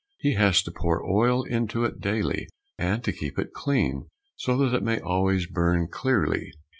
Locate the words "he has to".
0.17-0.71